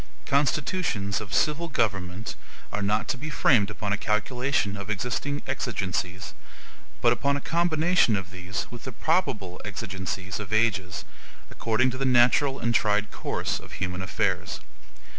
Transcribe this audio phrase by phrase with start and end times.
[0.25, 2.33] Constitutions of civil government
[2.73, 6.33] are not to be framed upon a calculation of existing exigencies,
[7.01, 11.05] but upon a combination of these with the probable exigencies of ages,
[11.51, 14.59] according to the natural and tried course of human affairs.